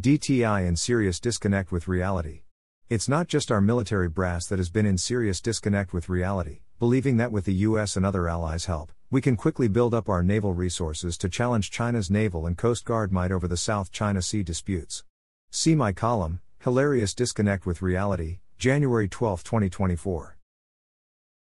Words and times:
DTI 0.00 0.66
in 0.66 0.76
serious 0.76 1.20
disconnect 1.20 1.70
with 1.70 1.86
reality. 1.86 2.40
It's 2.88 3.06
not 3.06 3.28
just 3.28 3.52
our 3.52 3.60
military 3.60 4.08
brass 4.08 4.46
that 4.46 4.58
has 4.58 4.70
been 4.70 4.86
in 4.86 4.96
serious 4.96 5.42
disconnect 5.42 5.92
with 5.92 6.08
reality, 6.08 6.60
believing 6.78 7.18
that 7.18 7.30
with 7.30 7.44
the 7.44 7.52
US 7.68 7.96
and 7.96 8.06
other 8.06 8.26
allies' 8.26 8.64
help, 8.64 8.92
we 9.10 9.20
can 9.20 9.36
quickly 9.36 9.68
build 9.68 9.92
up 9.92 10.08
our 10.08 10.22
naval 10.22 10.54
resources 10.54 11.18
to 11.18 11.28
challenge 11.28 11.70
China's 11.70 12.10
naval 12.10 12.46
and 12.46 12.56
coast 12.56 12.86
guard 12.86 13.12
might 13.12 13.30
over 13.30 13.46
the 13.46 13.58
South 13.58 13.92
China 13.92 14.22
Sea 14.22 14.42
disputes. 14.42 15.04
See 15.50 15.74
my 15.74 15.92
column, 15.92 16.40
Hilarious 16.60 17.12
Disconnect 17.12 17.66
with 17.66 17.82
Reality, 17.82 18.38
January 18.56 19.06
12, 19.06 19.44
2024. 19.44 20.38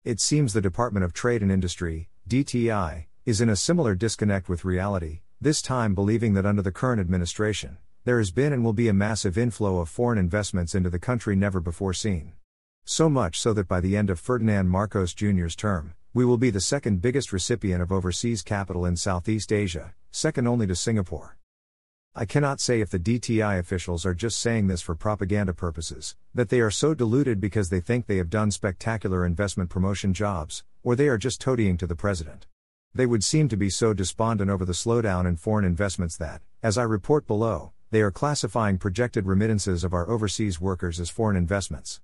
It 0.04 0.20
seems 0.20 0.54
the 0.54 0.62
Department 0.62 1.04
of 1.04 1.14
Trade 1.14 1.42
and 1.42 1.52
Industry, 1.52 2.08
DTI, 2.30 3.06
is 3.26 3.42
in 3.42 3.50
a 3.50 3.56
similar 3.56 3.96
disconnect 3.96 4.48
with 4.48 4.64
reality, 4.64 5.22
this 5.42 5.62
time 5.62 5.96
believing 5.96 6.36
that 6.36 6.46
under 6.46 6.62
the 6.62 6.72
current 6.72 7.02
administration, 7.02 7.78
there 8.06 8.18
has 8.18 8.32
been 8.32 8.52
and 8.52 8.66
will 8.66 8.74
be 8.74 8.90
a 8.90 8.94
massive 8.94 9.38
inflow 9.38 9.80
of 9.80 9.88
foreign 9.88 10.18
investments 10.18 10.76
into 10.76 10.90
the 10.90 11.00
country 11.00 11.38
never 11.38 11.62
before 11.62 11.94
seen. 11.94 12.34
So 12.84 13.10
much 13.10 13.40
so 13.40 13.54
that 13.54 13.70
by 13.70 13.80
the 13.80 13.96
end 13.96 14.10
of 14.10 14.20
Ferdinand 14.20 14.68
Marcos 14.68 15.14
Jr.'s 15.14 15.56
term, 15.56 15.94
we 16.14 16.26
will 16.26 16.38
be 16.38 16.50
the 16.50 16.60
second 16.60 17.02
biggest 17.02 17.32
recipient 17.32 17.82
of 17.82 17.94
overseas 17.94 18.42
capital 18.42 18.86
in 18.86 18.98
Southeast 18.98 19.54
Asia, 19.54 19.94
second 20.12 20.48
only 20.48 20.68
to 20.68 20.76
Singapore. 20.76 21.38
I 22.14 22.26
cannot 22.26 22.60
say 22.60 22.82
if 22.82 22.90
the 22.90 23.00
DTI 23.00 23.58
officials 23.58 24.06
are 24.06 24.14
just 24.14 24.38
saying 24.38 24.68
this 24.68 24.82
for 24.82 24.96
propaganda 24.96 25.54
purposes, 25.54 26.18
that 26.36 26.50
they 26.50 26.60
are 26.60 26.70
so 26.70 26.94
deluded 26.94 27.40
because 27.40 27.70
they 27.70 27.80
think 27.80 28.06
they 28.06 28.18
have 28.18 28.30
done 28.30 28.52
spectacular 28.52 29.26
investment 29.26 29.70
promotion 29.70 30.14
jobs, 30.14 30.66
or 30.84 30.98
they 30.98 31.08
are 31.08 31.18
just 31.18 31.40
toadying 31.40 31.78
to 31.78 31.88
the 31.88 31.96
president. 31.96 32.48
They 32.94 33.06
would 33.06 33.24
seem 33.24 33.48
to 33.48 33.58
be 33.58 33.72
so 33.72 33.94
despondent 33.94 34.52
over 34.52 34.66
the 34.66 34.74
slowdown 34.74 35.26
in 35.26 35.38
foreign 35.38 35.66
investments 35.66 36.18
that, 36.18 36.42
as 36.62 36.78
I 36.78 36.84
report 36.84 37.26
below, 37.26 37.72
they 37.94 38.02
are 38.02 38.10
classifying 38.10 38.80
projected 38.80 39.28
remittances 39.28 39.84
of 39.84 39.94
our 39.94 40.10
overseas 40.10 40.60
workers 40.60 41.00
as 41.00 41.12
foreign 41.12 41.38
investments. 41.38 42.02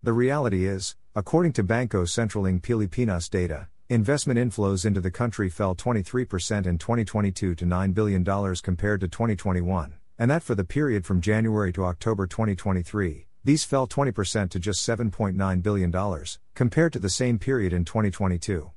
The 0.00 0.12
reality 0.12 0.64
is, 0.64 0.94
according 1.16 1.54
to 1.54 1.64
Bangko 1.64 2.06
Sentral 2.06 2.48
ng 2.48 2.60
Pilipinas 2.60 3.28
data, 3.28 3.66
investment 3.88 4.38
inflows 4.38 4.86
into 4.86 5.00
the 5.00 5.10
country 5.10 5.48
fell 5.48 5.74
23% 5.74 6.66
in 6.66 6.78
2022 6.78 7.56
to 7.56 7.64
$9 7.64 7.94
billion 7.94 8.24
compared 8.62 9.00
to 9.00 9.08
2021, 9.08 9.94
and 10.20 10.30
that 10.30 10.44
for 10.44 10.54
the 10.54 10.62
period 10.62 11.04
from 11.04 11.20
January 11.20 11.72
to 11.72 11.84
October 11.84 12.28
2023, 12.28 13.26
these 13.42 13.64
fell 13.64 13.88
20% 13.88 14.50
to 14.50 14.60
just 14.60 14.88
$7.9 14.88 15.62
billion, 15.64 16.24
compared 16.54 16.92
to 16.92 17.00
the 17.00 17.10
same 17.10 17.40
period 17.40 17.72
in 17.72 17.84
2022. 17.84 18.70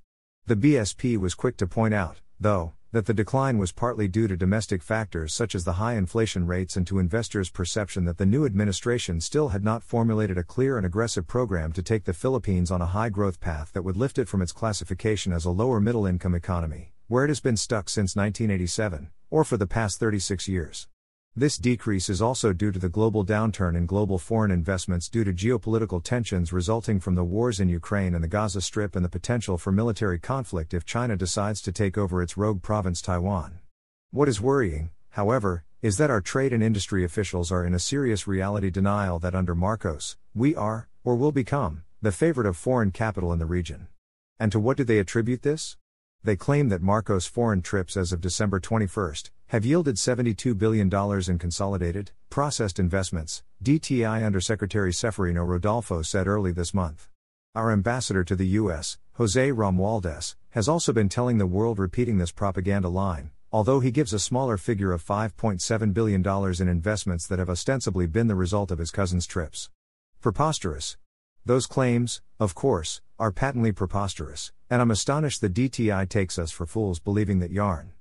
The 0.48 0.56
BSP 0.56 1.18
was 1.20 1.36
quick 1.36 1.56
to 1.58 1.68
point 1.68 1.94
out, 1.94 2.22
though, 2.40 2.74
that 2.92 3.06
the 3.06 3.14
decline 3.14 3.58
was 3.58 3.72
partly 3.72 4.08
due 4.08 4.28
to 4.28 4.36
domestic 4.36 4.84
factors 4.84 5.34
such 5.34 5.56
as 5.56 5.64
the 5.64 5.74
high 5.74 5.94
inflation 5.94 6.46
rates 6.46 6.76
and 6.76 6.86
to 6.86 7.00
investors' 7.00 7.50
perception 7.50 8.04
that 8.04 8.18
the 8.18 8.26
new 8.26 8.46
administration 8.46 9.22
still 9.22 9.50
had 9.50 9.64
not 9.64 9.82
formulated 9.82 10.38
a 10.38 10.44
clear 10.44 10.76
and 10.78 10.86
aggressive 10.86 11.26
program 11.26 11.72
to 11.72 11.82
take 11.82 12.04
the 12.04 12.14
Philippines 12.14 12.70
on 12.70 12.82
a 12.82 12.88
high 12.88 13.10
growth 13.10 13.40
path 13.40 13.72
that 13.74 13.84
would 13.84 13.96
lift 13.96 14.18
it 14.18 14.28
from 14.28 14.42
its 14.42 14.52
classification 14.52 15.32
as 15.32 15.46
a 15.46 15.52
lower 15.52 15.80
middle 15.80 16.06
income 16.06 16.36
economy, 16.36 16.92
where 17.08 17.24
it 17.24 17.30
has 17.30 17.40
been 17.40 17.58
stuck 17.58 17.88
since 17.88 18.16
1987, 18.16 19.10
or 19.30 19.46
for 19.46 19.56
the 19.56 19.68
past 19.68 19.98
36 19.98 20.50
years. 20.50 20.88
This 21.34 21.58
decrease 21.58 22.10
is 22.10 22.22
also 22.22 22.52
due 22.52 22.74
to 22.74 22.80
the 22.80 22.90
global 22.90 23.26
downturn 23.26 23.78
in 23.78 23.86
global 23.86 24.18
foreign 24.18 24.52
investments 24.52 25.08
due 25.08 25.24
to 25.24 25.32
geopolitical 25.32 26.04
tensions 26.04 26.52
resulting 26.52 27.00
from 27.00 27.16
the 27.16 27.24
wars 27.24 27.62
in 27.62 27.70
Ukraine 27.70 28.14
and 28.14 28.22
the 28.22 28.28
Gaza 28.28 28.60
Strip 28.60 28.98
and 28.98 29.06
the 29.06 29.10
potential 29.10 29.58
for 29.58 29.72
military 29.72 30.20
conflict 30.20 30.74
if 30.74 30.84
China 30.84 31.16
decides 31.16 31.62
to 31.62 31.72
take 31.72 31.98
over 31.98 32.22
its 32.22 32.36
rogue 32.36 32.62
province 32.62 33.02
Taiwan. 33.02 33.60
What 34.12 34.28
is 34.28 34.42
worrying, 34.42 34.90
however, 35.12 35.64
is 35.82 35.96
that 35.96 36.10
our 36.10 36.20
trade 36.20 36.52
and 36.52 36.62
industry 36.62 37.06
officials 37.06 37.50
are 37.50 37.66
in 37.66 37.74
a 37.74 37.80
serious 37.80 38.28
reality 38.28 38.70
denial 38.70 39.18
that 39.20 39.34
under 39.34 39.56
Marcos, 39.56 40.18
we 40.36 40.54
are, 40.54 40.90
or 41.06 41.16
will 41.16 41.32
become, 41.32 41.84
the 42.02 42.12
favorite 42.12 42.46
of 42.46 42.58
foreign 42.58 42.92
capital 42.92 43.32
in 43.32 43.40
the 43.40 43.46
region. 43.46 43.88
And 44.38 44.52
to 44.52 44.60
what 44.60 44.76
do 44.76 44.84
they 44.84 45.00
attribute 45.00 45.44
this? 45.44 45.78
They 46.24 46.36
claim 46.36 46.70
that 46.70 46.84
Marcos' 46.84 47.26
foreign 47.26 47.64
trips 47.64 47.98
as 47.98 48.14
of 48.14 48.22
December 48.22 48.60
21 48.60 49.14
have 49.48 49.66
yielded 49.66 49.96
$72 49.96 50.56
billion 50.56 50.88
in 51.28 51.40
consolidated, 51.40 52.12
processed 52.30 52.78
investments, 52.78 53.42
DTI 53.64 54.24
Undersecretary 54.24 54.92
Ceferino 54.92 55.48
Rodolfo 55.48 56.04
said 56.04 56.28
early 56.28 56.52
this 56.52 56.76
month. 56.76 57.10
Our 57.56 57.72
ambassador 57.72 58.24
to 58.24 58.36
the 58.36 58.48
U.S., 58.50 59.00
Jose 59.14 59.50
Romualdez, 59.50 60.36
has 60.52 60.70
also 60.70 60.94
been 60.94 61.10
telling 61.10 61.40
the 61.40 61.48
world 61.48 61.80
repeating 61.80 62.20
this 62.20 62.32
propaganda 62.32 62.88
line, 62.88 63.32
although 63.52 63.80
he 63.80 63.90
gives 63.90 64.14
a 64.14 64.20
smaller 64.20 64.58
figure 64.58 64.92
of 64.92 65.04
$5.7 65.04 65.92
billion 65.92 66.24
in 66.62 66.68
investments 66.68 67.26
that 67.26 67.40
have 67.40 67.50
ostensibly 67.50 68.06
been 68.06 68.28
the 68.28 68.36
result 68.36 68.70
of 68.70 68.78
his 68.78 68.92
cousin's 68.92 69.26
trips. 69.26 69.72
Preposterous. 70.22 70.98
Those 71.44 71.66
claims, 71.66 72.22
of 72.40 72.54
course, 72.54 73.02
are 73.18 73.32
patently 73.32 73.72
preposterous, 73.72 74.52
and 74.70 74.80
I'm 74.80 74.92
astonished 74.92 75.42
the 75.42 75.50
DTI 75.50 76.08
takes 76.08 76.38
us 76.38 76.52
for 76.52 76.68
fools 76.68 77.00
believing 77.00 77.40
that 77.40 77.50
yarn. 77.50 77.94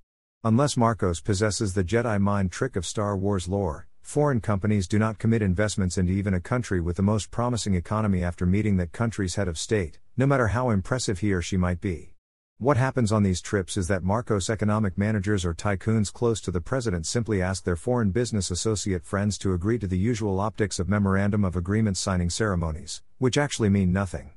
Unless 0.45 0.77
Marcos 0.77 1.23
possesses 1.23 1.73
the 1.73 1.83
Jedi 1.83 2.21
mind 2.21 2.53
trick 2.53 2.77
of 2.77 2.85
Star 2.85 3.17
Wars 3.17 3.49
lore, 3.49 3.87
foreign 4.03 4.43
companies 4.43 4.87
do 4.87 4.99
not 4.99 5.19
commit 5.19 5.41
investments 5.41 5.97
into 5.97 6.13
even 6.13 6.35
a 6.35 6.41
country 6.41 6.83
with 6.83 6.97
the 6.97 7.03
most 7.03 7.31
promising 7.31 7.75
economy 7.75 8.23
after 8.23 8.45
meeting 8.45 8.77
that 8.77 8.93
country's 8.93 9.37
head 9.37 9.49
of 9.49 9.59
state, 9.59 9.99
no 10.19 10.27
matter 10.27 10.49
how 10.49 10.69
impressive 10.69 11.21
he 11.21 11.33
or 11.33 11.41
she 11.41 11.57
might 11.57 11.81
be. 11.81 12.13
What 12.61 12.77
happens 12.77 13.11
on 13.11 13.23
these 13.23 13.41
trips 13.41 13.79
is 13.79 13.89
that 13.89 14.03
Marcos 14.03 14.51
economic 14.51 14.99
managers 14.99 15.47
or 15.47 15.55
tycoons 15.55 16.13
close 16.13 16.43
to 16.43 16.51
the 16.51 16.61
president 16.61 17.07
simply 17.07 17.41
ask 17.41 17.65
their 17.65 17.75
foreign 17.75 18.11
business 18.11 18.51
associate 18.51 19.03
friends 19.03 19.39
to 19.39 19.55
agree 19.55 19.79
to 19.79 19.87
the 19.87 19.97
usual 19.97 20.39
optics 20.39 20.79
of 20.79 20.87
memorandum 20.87 21.43
of 21.43 21.57
agreement 21.57 21.97
signing 21.97 22.29
ceremonies, 22.29 23.01
which 23.17 23.39
actually 23.39 23.71
mean 23.71 23.95
nothing. 23.95 24.33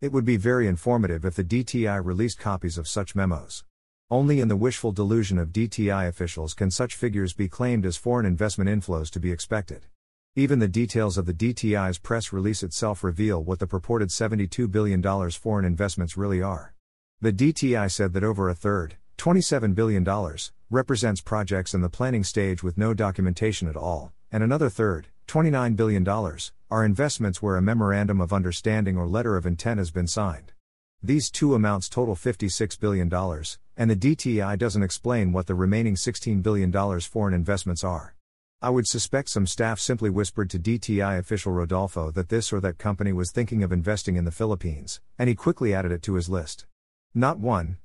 It 0.00 0.10
would 0.10 0.24
be 0.24 0.36
very 0.36 0.66
informative 0.66 1.24
if 1.24 1.36
the 1.36 1.44
DTI 1.44 2.04
released 2.04 2.40
copies 2.40 2.78
of 2.78 2.88
such 2.88 3.14
memos. 3.14 3.62
Only 4.10 4.40
in 4.40 4.48
the 4.48 4.56
wishful 4.56 4.90
delusion 4.90 5.38
of 5.38 5.52
DTI 5.52 6.08
officials 6.08 6.54
can 6.54 6.72
such 6.72 6.96
figures 6.96 7.32
be 7.32 7.46
claimed 7.46 7.86
as 7.86 7.96
foreign 7.96 8.26
investment 8.26 8.68
inflows 8.68 9.08
to 9.10 9.20
be 9.20 9.30
expected. 9.30 9.86
Even 10.34 10.58
the 10.58 10.66
details 10.66 11.16
of 11.16 11.26
the 11.26 11.32
DTI's 11.32 12.00
press 12.00 12.32
release 12.32 12.64
itself 12.64 13.04
reveal 13.04 13.40
what 13.40 13.60
the 13.60 13.68
purported 13.68 14.08
$72 14.08 14.68
billion 14.68 15.30
foreign 15.30 15.64
investments 15.64 16.16
really 16.16 16.42
are. 16.42 16.74
The 17.20 17.32
DTI 17.32 17.90
said 17.90 18.12
that 18.12 18.22
over 18.22 18.48
a 18.48 18.54
third, 18.54 18.96
$27 19.16 19.74
billion, 19.74 20.06
represents 20.70 21.20
projects 21.20 21.74
in 21.74 21.80
the 21.80 21.88
planning 21.88 22.22
stage 22.22 22.62
with 22.62 22.78
no 22.78 22.94
documentation 22.94 23.66
at 23.66 23.76
all, 23.76 24.12
and 24.30 24.40
another 24.40 24.70
third, 24.70 25.08
$29 25.26 25.74
billion, 25.74 26.06
are 26.06 26.84
investments 26.84 27.42
where 27.42 27.56
a 27.56 27.60
memorandum 27.60 28.20
of 28.20 28.32
understanding 28.32 28.96
or 28.96 29.08
letter 29.08 29.36
of 29.36 29.46
intent 29.46 29.78
has 29.78 29.90
been 29.90 30.06
signed. 30.06 30.52
These 31.02 31.28
two 31.28 31.56
amounts 31.56 31.88
total 31.88 32.14
$56 32.14 32.78
billion, 32.78 33.12
and 33.76 33.90
the 33.90 33.96
DTI 33.96 34.56
doesn't 34.56 34.84
explain 34.84 35.32
what 35.32 35.48
the 35.48 35.56
remaining 35.56 35.96
$16 35.96 36.40
billion 36.40 37.00
foreign 37.00 37.34
investments 37.34 37.82
are. 37.82 38.14
I 38.62 38.70
would 38.70 38.86
suspect 38.86 39.30
some 39.30 39.48
staff 39.48 39.80
simply 39.80 40.08
whispered 40.08 40.50
to 40.50 40.58
DTI 40.60 41.18
official 41.18 41.50
Rodolfo 41.50 42.12
that 42.12 42.28
this 42.28 42.52
or 42.52 42.60
that 42.60 42.78
company 42.78 43.12
was 43.12 43.32
thinking 43.32 43.64
of 43.64 43.72
investing 43.72 44.14
in 44.14 44.24
the 44.24 44.30
Philippines, 44.30 45.00
and 45.18 45.28
he 45.28 45.34
quickly 45.34 45.74
added 45.74 45.90
it 45.90 46.02
to 46.02 46.14
his 46.14 46.28
list. 46.28 46.64
Not 47.14 47.38
one. 47.38 47.78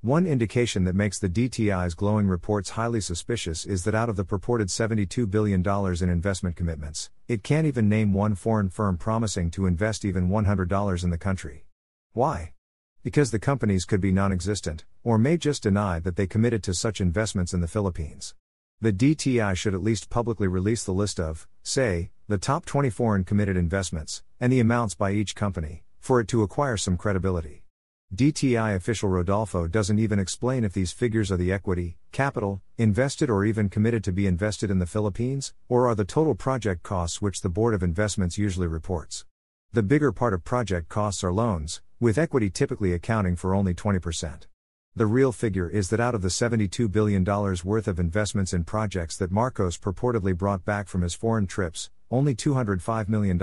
One 0.00 0.26
indication 0.26 0.84
that 0.84 0.94
makes 0.94 1.18
the 1.18 1.28
DTI's 1.28 1.94
glowing 1.94 2.26
reports 2.26 2.70
highly 2.70 3.02
suspicious 3.02 3.66
is 3.66 3.84
that 3.84 3.94
out 3.94 4.08
of 4.08 4.16
the 4.16 4.24
purported 4.24 4.68
$72 4.68 5.30
billion 5.30 5.62
in 5.62 6.08
investment 6.08 6.56
commitments, 6.56 7.10
it 7.28 7.42
can't 7.42 7.66
even 7.66 7.90
name 7.90 8.14
one 8.14 8.34
foreign 8.34 8.70
firm 8.70 8.96
promising 8.96 9.50
to 9.50 9.66
invest 9.66 10.06
even 10.06 10.30
$100 10.30 11.04
in 11.04 11.10
the 11.10 11.18
country. 11.18 11.66
Why? 12.14 12.54
Because 13.02 13.30
the 13.30 13.38
companies 13.38 13.84
could 13.84 14.00
be 14.00 14.12
non 14.12 14.32
existent, 14.32 14.86
or 15.04 15.18
may 15.18 15.36
just 15.36 15.62
deny 15.62 16.00
that 16.00 16.16
they 16.16 16.26
committed 16.26 16.62
to 16.62 16.72
such 16.72 17.02
investments 17.02 17.52
in 17.52 17.60
the 17.60 17.68
Philippines. 17.68 18.34
The 18.80 18.94
DTI 18.94 19.54
should 19.56 19.74
at 19.74 19.82
least 19.82 20.08
publicly 20.08 20.48
release 20.48 20.84
the 20.84 20.94
list 20.94 21.20
of, 21.20 21.46
say, 21.62 22.10
the 22.28 22.38
top 22.38 22.64
20 22.64 22.88
foreign 22.88 23.24
committed 23.24 23.58
investments, 23.58 24.22
and 24.40 24.50
the 24.50 24.60
amounts 24.60 24.94
by 24.94 25.10
each 25.12 25.34
company, 25.34 25.84
for 25.98 26.18
it 26.18 26.28
to 26.28 26.42
acquire 26.42 26.78
some 26.78 26.96
credibility. 26.96 27.62
DTI 28.12 28.74
official 28.74 29.08
Rodolfo 29.08 29.68
doesn't 29.68 30.00
even 30.00 30.18
explain 30.18 30.64
if 30.64 30.72
these 30.72 30.90
figures 30.90 31.30
are 31.30 31.36
the 31.36 31.52
equity, 31.52 31.96
capital, 32.10 32.60
invested 32.76 33.30
or 33.30 33.44
even 33.44 33.68
committed 33.68 34.02
to 34.02 34.10
be 34.10 34.26
invested 34.26 34.68
in 34.68 34.80
the 34.80 34.86
Philippines, 34.86 35.54
or 35.68 35.86
are 35.86 35.94
the 35.94 36.04
total 36.04 36.34
project 36.34 36.82
costs 36.82 37.22
which 37.22 37.40
the 37.40 37.48
Board 37.48 37.72
of 37.72 37.84
Investments 37.84 38.36
usually 38.36 38.66
reports. 38.66 39.26
The 39.72 39.84
bigger 39.84 40.10
part 40.10 40.34
of 40.34 40.42
project 40.42 40.88
costs 40.88 41.22
are 41.22 41.32
loans, 41.32 41.82
with 42.00 42.18
equity 42.18 42.50
typically 42.50 42.92
accounting 42.92 43.36
for 43.36 43.54
only 43.54 43.74
20%. 43.74 44.48
The 44.96 45.06
real 45.06 45.30
figure 45.30 45.70
is 45.70 45.88
that 45.90 46.00
out 46.00 46.16
of 46.16 46.22
the 46.22 46.28
$72 46.28 46.90
billion 46.90 47.22
worth 47.22 47.86
of 47.86 48.00
investments 48.00 48.52
in 48.52 48.64
projects 48.64 49.16
that 49.18 49.30
Marcos 49.30 49.78
purportedly 49.78 50.36
brought 50.36 50.64
back 50.64 50.88
from 50.88 51.02
his 51.02 51.14
foreign 51.14 51.46
trips, 51.46 51.90
only 52.10 52.34
$205 52.34 53.08
million, 53.08 53.38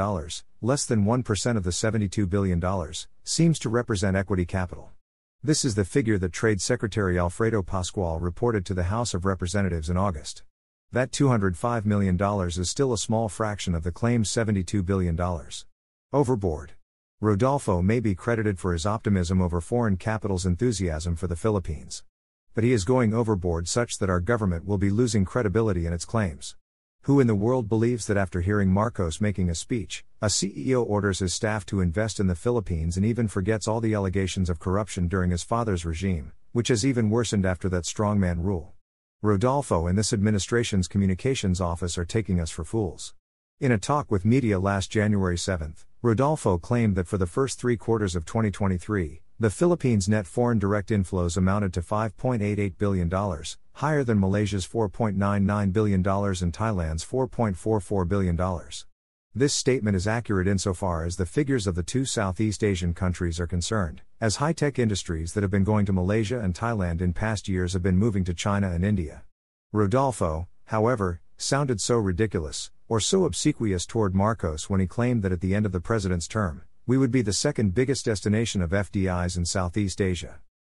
less 0.61 0.85
than 0.85 1.05
1% 1.05 1.57
of 1.57 1.63
the 1.63 1.69
$72 1.69 2.27
billion, 2.29 2.61
seems 3.23 3.59
to 3.59 3.69
represent 3.69 4.17
equity 4.17 4.45
capital. 4.45 4.91
This 5.43 5.63
is 5.63 5.75
the 5.75 5.85
figure 5.85 6.17
that 6.17 6.33
Trade 6.33 6.61
Secretary 6.61 7.19
Alfredo 7.19 7.61
Pascual 7.61 8.19
reported 8.19 8.65
to 8.65 8.73
the 8.73 8.85
House 8.85 9.13
of 9.13 9.23
Representatives 9.23 9.89
in 9.89 9.95
August. 9.95 10.43
That 10.91 11.11
$205 11.11 11.85
million 11.85 12.17
is 12.47 12.69
still 12.69 12.91
a 12.91 12.97
small 12.97 13.29
fraction 13.29 13.75
of 13.75 13.83
the 13.83 13.91
claimed 13.91 14.25
$72 14.25 14.83
billion. 14.83 15.19
Overboard. 16.11 16.71
Rodolfo 17.21 17.81
may 17.81 17.99
be 17.99 18.15
credited 18.15 18.57
for 18.57 18.73
his 18.73 18.85
optimism 18.85 19.41
over 19.41 19.61
foreign 19.61 19.97
capital's 19.97 20.45
enthusiasm 20.45 21.15
for 21.15 21.27
the 21.27 21.35
Philippines. 21.35 22.03
But 22.55 22.63
he 22.63 22.73
is 22.73 22.83
going 22.83 23.13
overboard 23.13 23.67
such 23.67 23.99
that 23.99 24.09
our 24.09 24.19
government 24.19 24.65
will 24.65 24.77
be 24.77 24.89
losing 24.89 25.25
credibility 25.25 25.85
in 25.85 25.93
its 25.93 26.05
claims. 26.05 26.55
Who 27.07 27.21
in 27.21 27.27
the 27.27 27.35
world 27.35 27.69
believes 27.69 28.05
that 28.07 28.17
after 28.17 28.41
hearing 28.41 28.69
Marcos 28.69 29.21
making 29.21 29.49
a 29.49 29.55
speech, 29.55 30.03
a 30.21 30.25
CEO 30.25 30.85
orders 30.85 31.19
his 31.19 31.33
staff 31.33 31.65
to 31.67 31.79
invest 31.79 32.19
in 32.19 32.27
the 32.27 32.35
Philippines 32.35 32.97
and 32.97 33.05
even 33.05 33.29
forgets 33.29 33.65
all 33.65 33.79
the 33.79 33.93
allegations 33.93 34.49
of 34.49 34.59
corruption 34.59 35.07
during 35.07 35.31
his 35.31 35.41
father's 35.41 35.85
regime, 35.85 36.33
which 36.51 36.67
has 36.67 36.85
even 36.85 37.09
worsened 37.09 37.45
after 37.45 37.69
that 37.69 37.85
strongman 37.85 38.43
rule? 38.43 38.73
Rodolfo 39.21 39.87
and 39.87 39.97
this 39.97 40.11
administration's 40.11 40.89
communications 40.89 41.61
office 41.61 41.97
are 41.97 42.03
taking 42.03 42.41
us 42.41 42.51
for 42.51 42.65
fools. 42.65 43.13
In 43.61 43.71
a 43.71 43.77
talk 43.77 44.11
with 44.11 44.25
media 44.25 44.59
last 44.59 44.91
January 44.91 45.37
7, 45.37 45.75
Rodolfo 46.01 46.57
claimed 46.57 46.97
that 46.97 47.07
for 47.07 47.17
the 47.17 47.25
first 47.25 47.57
three 47.57 47.77
quarters 47.77 48.17
of 48.17 48.25
2023, 48.25 49.21
the 49.39 49.51
Philippines' 49.51 50.09
net 50.09 50.25
foreign 50.25 50.57
direct 50.57 50.89
inflows 50.89 51.37
amounted 51.37 51.71
to 51.71 51.79
$5.88 51.79 52.75
billion, 52.79 53.43
higher 53.73 54.03
than 54.03 54.19
Malaysia's 54.19 54.67
$4.99 54.67 55.71
billion 55.71 55.99
and 55.99 56.03
Thailand's 56.03 57.05
$4.44 57.05 58.07
billion. 58.07 58.39
This 59.35 59.53
statement 59.53 59.95
is 59.95 60.07
accurate 60.07 60.47
insofar 60.47 61.05
as 61.05 61.17
the 61.17 61.27
figures 61.27 61.67
of 61.67 61.75
the 61.75 61.83
two 61.83 62.03
Southeast 62.03 62.63
Asian 62.63 62.95
countries 62.95 63.39
are 63.39 63.45
concerned, 63.45 64.01
as 64.19 64.37
high 64.37 64.53
tech 64.53 64.79
industries 64.79 65.33
that 65.33 65.43
have 65.43 65.51
been 65.51 65.63
going 65.63 65.85
to 65.85 65.93
Malaysia 65.93 66.39
and 66.39 66.55
Thailand 66.55 66.99
in 66.99 67.13
past 67.13 67.47
years 67.47 67.73
have 67.73 67.83
been 67.83 67.95
moving 67.95 68.23
to 68.23 68.33
China 68.33 68.71
and 68.71 68.83
India. 68.83 69.21
Rodolfo, 69.71 70.47
however, 70.65 71.21
sounded 71.37 71.79
so 71.79 71.99
ridiculous, 71.99 72.71
or 72.87 72.99
so 72.99 73.25
obsequious 73.25 73.85
toward 73.85 74.15
Marcos 74.15 74.67
when 74.67 74.79
he 74.79 74.87
claimed 74.87 75.21
that 75.21 75.31
at 75.31 75.41
the 75.41 75.53
end 75.53 75.67
of 75.67 75.71
the 75.73 75.79
president's 75.79 76.27
term, 76.27 76.63
we 76.87 76.97
would 76.97 77.11
be 77.11 77.21
the 77.21 77.33
second 77.33 77.75
biggest 77.75 78.05
destination 78.05 78.61
of 78.61 78.69
FDIs 78.69 79.35
in 79.35 79.43
Southeast 79.43 79.99
Asia. 79.99 80.39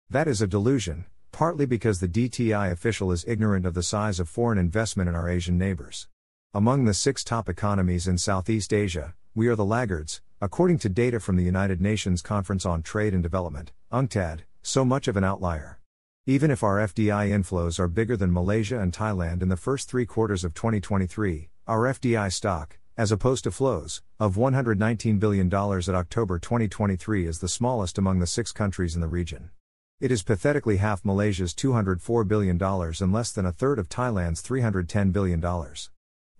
That 0.09 0.25
is 0.25 0.41
a 0.41 0.47
delusion, 0.47 1.03
partly 1.33 1.65
because 1.65 1.99
the 1.99 2.07
DTI 2.07 2.71
official 2.71 3.11
is 3.11 3.25
ignorant 3.27 3.65
of 3.65 3.73
the 3.73 3.83
size 3.83 4.17
of 4.21 4.29
foreign 4.29 4.57
investment 4.57 5.09
in 5.09 5.15
our 5.15 5.27
Asian 5.27 5.57
neighbors. 5.57 6.07
Among 6.53 6.85
the 6.85 6.93
six 6.93 7.25
top 7.25 7.49
economies 7.49 8.07
in 8.07 8.17
Southeast 8.17 8.71
Asia, 8.71 9.15
we 9.35 9.49
are 9.49 9.55
the 9.57 9.65
laggards, 9.65 10.21
according 10.39 10.79
to 10.79 10.87
data 10.87 11.19
from 11.19 11.35
the 11.35 11.43
United 11.43 11.81
Nations 11.81 12.21
Conference 12.21 12.65
on 12.65 12.83
Trade 12.83 13.13
and 13.13 13.21
Development, 13.21 13.73
UNCTAD, 13.91 14.43
so 14.61 14.85
much 14.85 15.09
of 15.09 15.17
an 15.17 15.25
outlier. 15.25 15.77
Even 16.25 16.51
if 16.51 16.63
our 16.63 16.77
FDI 16.77 17.31
inflows 17.31 17.79
are 17.79 17.89
bigger 17.89 18.15
than 18.15 18.31
Malaysia 18.31 18.79
and 18.79 18.93
Thailand 18.93 19.41
in 19.41 19.49
the 19.49 19.57
first 19.57 19.89
three 19.89 20.05
quarters 20.05 20.45
of 20.45 20.53
2023, 20.53 21.49
our 21.67 21.81
FDI 21.81 22.31
stock, 22.31 22.77
as 22.97 23.11
opposed 23.11 23.43
to 23.43 23.51
flows, 23.51 24.01
of 24.19 24.35
$119 24.35 25.19
billion 25.19 25.47
at 25.53 25.89
October 25.89 26.39
2023 26.39 27.27
is 27.27 27.39
the 27.39 27.47
smallest 27.47 27.99
among 27.99 28.17
the 28.17 28.25
six 28.25 28.51
countries 28.51 28.95
in 28.95 29.01
the 29.01 29.07
region. 29.07 29.51
It 29.99 30.11
is 30.11 30.23
pathetically 30.23 30.77
half 30.77 31.05
Malaysia's 31.05 31.53
$204 31.53 32.27
billion 32.27 32.61
and 32.61 33.13
less 33.13 33.31
than 33.31 33.45
a 33.45 33.51
third 33.51 33.77
of 33.77 33.87
Thailand's 33.87 34.41
$310 34.41 35.13
billion. 35.13 35.43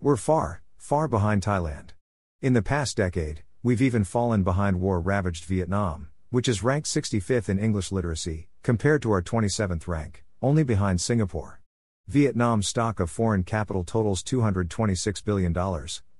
We're 0.00 0.16
far, 0.16 0.62
far 0.76 1.06
behind 1.06 1.42
Thailand. 1.42 1.90
In 2.42 2.54
the 2.54 2.62
past 2.62 2.96
decade, 2.96 3.44
we've 3.62 3.82
even 3.82 4.02
fallen 4.02 4.42
behind 4.42 4.80
war 4.80 5.00
ravaged 5.00 5.44
Vietnam, 5.44 6.08
which 6.30 6.48
is 6.48 6.64
ranked 6.64 6.88
65th 6.88 7.48
in 7.48 7.60
English 7.60 7.92
literacy, 7.92 8.48
compared 8.64 9.02
to 9.02 9.12
our 9.12 9.22
27th 9.22 9.86
rank, 9.86 10.24
only 10.42 10.64
behind 10.64 11.00
Singapore. 11.00 11.60
Vietnam's 12.08 12.66
stock 12.66 13.00
of 13.00 13.10
foreign 13.10 13.42
capital 13.42 13.84
totals 13.84 14.22
$226 14.22 15.22
billion, 15.26 15.54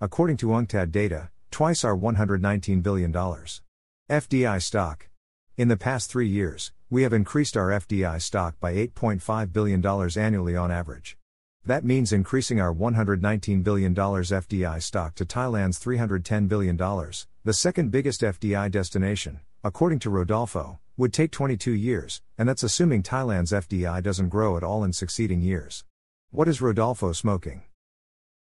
according 0.03 0.37
to 0.37 0.49
UNCTAD 0.49 0.93
data, 0.93 1.31
twice 1.51 1.83
our 1.83 1.97
$119 1.97 2.83
billion. 2.83 3.11
FDI 3.11 4.63
stock. 4.63 5.09
In 5.57 5.69
the 5.69 5.79
past 5.79 6.11
three 6.11 6.29
years, 6.29 6.73
we 6.91 7.05
have 7.05 7.15
increased 7.15 7.57
our 7.57 7.69
FDI 7.69 8.21
stock 8.21 8.61
by 8.61 8.75
$8.5 8.75 9.51
billion 9.51 9.83
annually 10.19 10.55
on 10.55 10.71
average. 10.71 11.17
That 11.65 11.87
means 11.87 12.13
increasing 12.13 12.61
our 12.61 12.75
$119 12.75 13.65
billion 13.65 13.95
FDI 13.95 14.83
stock 14.83 15.15
to 15.15 15.25
Thailand's 15.25 15.83
$310 15.83 16.49
billion, 16.49 16.77
the 16.77 17.55
second 17.55 17.91
biggest 17.91 18.21
FDI 18.21 18.71
destination, 18.71 19.41
according 19.65 20.01
to 20.01 20.11
Rodolfo, 20.11 20.81
would 20.99 21.13
take 21.13 21.31
22 21.31 21.71
years, 21.71 22.23
and 22.37 22.49
that's 22.49 22.65
assuming 22.65 23.05
Thailand's 23.05 23.53
FDI 23.53 24.03
doesn't 24.03 24.31
grow 24.31 24.57
at 24.57 24.65
all 24.65 24.83
in 24.83 24.93
succeeding 24.93 25.41
years. 25.41 25.85
What 26.33 26.49
is 26.49 26.61
Rodolfo 26.61 27.13
smoking? 27.13 27.63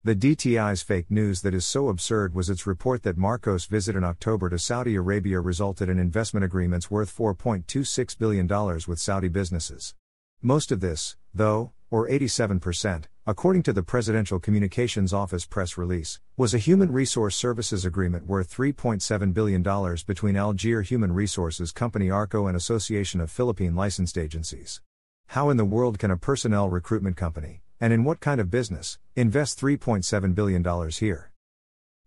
The 0.02 0.16
DTI's 0.16 0.80
fake 0.80 1.10
news 1.10 1.42
that 1.42 1.52
is 1.52 1.66
so 1.66 1.90
absurd 1.90 2.34
was 2.34 2.48
its 2.48 2.66
report 2.66 3.02
that 3.02 3.18
Marcos' 3.18 3.66
visit 3.66 3.94
in 3.94 4.04
October 4.04 4.48
to 4.48 4.58
Saudi 4.58 4.94
Arabia 4.94 5.38
resulted 5.38 5.90
in 5.90 5.98
investment 5.98 6.44
agreements 6.44 6.90
worth 6.90 7.14
$4.26 7.14 8.18
billion 8.18 8.48
with 8.88 8.98
Saudi 8.98 9.28
businesses. 9.28 9.94
Most 10.40 10.72
of 10.72 10.80
this, 10.80 11.16
though, 11.34 11.72
or 11.90 12.08
87%, 12.08 13.04
according 13.28 13.60
to 13.60 13.72
the 13.72 13.82
Presidential 13.82 14.38
Communications 14.38 15.12
Office 15.12 15.44
press 15.44 15.76
release, 15.76 16.20
was 16.36 16.54
a 16.54 16.58
human 16.58 16.92
resource 16.92 17.34
services 17.34 17.84
agreement 17.84 18.24
worth 18.24 18.54
$3.7 18.56 19.34
billion 19.34 19.62
between 20.06 20.36
Algier 20.36 20.82
Human 20.82 21.10
Resources 21.10 21.72
Company 21.72 22.08
ARCO 22.08 22.46
and 22.46 22.56
Association 22.56 23.20
of 23.20 23.28
Philippine 23.28 23.74
Licensed 23.74 24.16
Agencies. 24.16 24.80
How 25.26 25.50
in 25.50 25.56
the 25.56 25.64
world 25.64 25.98
can 25.98 26.12
a 26.12 26.16
personnel 26.16 26.70
recruitment 26.70 27.16
company, 27.16 27.62
and 27.80 27.92
in 27.92 28.04
what 28.04 28.20
kind 28.20 28.40
of 28.40 28.48
business, 28.48 28.96
invest 29.16 29.58
$3.7 29.58 30.32
billion 30.32 30.90
here? 30.90 31.32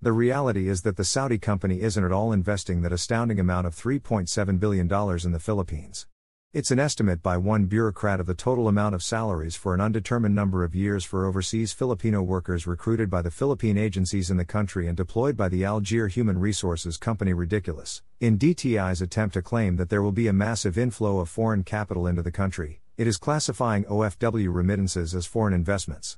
The 0.01 0.13
reality 0.13 0.69
is 0.69 0.83
that 0.83 0.95
the 0.95 1.03
Saudi 1.03 1.37
company 1.37 1.81
isn't 1.81 2.05
at 2.05 2.13
all 2.13 2.31
investing 2.31 2.81
that 2.83 2.93
astounding 2.93 3.41
amount 3.41 3.67
of 3.67 3.75
$3.7 3.75 4.57
billion 4.57 4.89
in 4.89 5.31
the 5.33 5.39
Philippines. 5.41 6.07
It's 6.51 6.71
an 6.71 6.79
estimate 6.79 7.21
by 7.21 7.37
one 7.37 7.65
bureaucrat 7.65 8.19
of 8.19 8.25
the 8.25 8.33
total 8.33 8.67
amount 8.67 8.95
of 8.95 9.03
salaries 9.03 9.55
for 9.55 9.75
an 9.75 9.81
undetermined 9.81 10.33
number 10.33 10.63
of 10.63 10.73
years 10.73 11.05
for 11.05 11.27
overseas 11.27 11.73
Filipino 11.73 12.23
workers 12.23 12.65
recruited 12.65 13.07
by 13.07 13.21
the 13.21 13.29
Philippine 13.29 13.77
agencies 13.77 14.31
in 14.31 14.37
the 14.37 14.45
country 14.45 14.87
and 14.87 14.97
deployed 14.97 15.37
by 15.37 15.47
the 15.47 15.63
Algier 15.63 16.07
Human 16.07 16.39
Resources 16.39 16.97
Company 16.97 17.33
ridiculous. 17.33 18.01
In 18.19 18.39
DTI's 18.39 18.99
attempt 18.99 19.35
to 19.35 19.43
claim 19.43 19.75
that 19.75 19.89
there 19.89 20.01
will 20.01 20.11
be 20.11 20.27
a 20.27 20.33
massive 20.33 20.75
inflow 20.75 21.19
of 21.19 21.29
foreign 21.29 21.63
capital 21.63 22.07
into 22.07 22.23
the 22.23 22.31
country, 22.31 22.81
it 22.97 23.05
is 23.05 23.17
classifying 23.17 23.83
OFW 23.83 24.51
remittances 24.51 25.13
as 25.13 25.27
foreign 25.27 25.53
investments. 25.53 26.17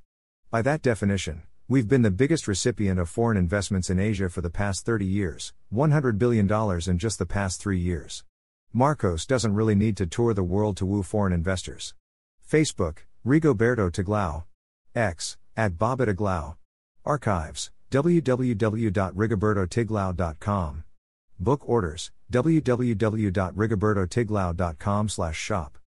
By 0.49 0.61
that 0.61 0.81
definition, 0.81 1.41
we've 1.67 1.89
been 1.89 2.03
the 2.03 2.09
biggest 2.09 2.47
recipient 2.47 3.01
of 3.01 3.09
foreign 3.09 3.35
investments 3.35 3.89
in 3.89 3.99
Asia 3.99 4.29
for 4.29 4.39
the 4.39 4.49
past 4.49 4.85
30 4.85 5.05
years, 5.05 5.51
$100 5.73 6.17
billion 6.17 6.49
in 6.89 6.97
just 6.97 7.19
the 7.19 7.25
past 7.25 7.59
three 7.59 7.79
years. 7.79 8.23
Marcos 8.73 9.25
doesn't 9.25 9.53
really 9.53 9.75
need 9.75 9.97
to 9.97 10.07
tour 10.07 10.33
the 10.33 10.43
world 10.43 10.77
to 10.77 10.85
woo 10.85 11.03
foreign 11.03 11.33
investors. 11.33 11.93
Facebook, 12.49 12.99
Rigoberto 13.25 13.91
Tiglao. 13.91 14.45
X, 14.95 15.35
at 15.57 15.73
Bobitiglao. 15.73 16.55
Archives, 17.05 17.69
www.rigobertotiglao.com. 17.91 20.83
Book 21.39 21.67
orders, 21.67 22.11
www.rigobertotiglao.com 22.31 25.07
shop. 25.33 25.80